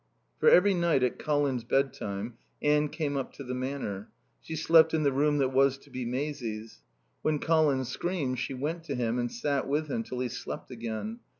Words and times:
For 0.39 0.49
every 0.49 0.73
night 0.73 1.03
at 1.03 1.19
Colin's 1.19 1.63
bedtime 1.63 2.33
Anne 2.59 2.89
came 2.89 3.15
up 3.15 3.33
to 3.33 3.43
the 3.43 3.53
Manor. 3.53 4.09
She 4.41 4.55
slept 4.55 4.95
in 4.95 5.03
the 5.03 5.11
room 5.11 5.37
that 5.37 5.49
was 5.53 5.77
to 5.77 5.91
be 5.91 6.05
Maisie's. 6.05 6.81
When 7.21 7.37
Colin 7.37 7.85
screamed 7.85 8.39
she 8.39 8.55
went 8.55 8.83
to 8.85 8.95
him 8.95 9.19
and 9.19 9.31
sat 9.31 9.67
with 9.67 9.89
him 9.91 10.01
till 10.01 10.17
he 10.21 10.29
slept 10.29 10.71
again. 10.71 11.19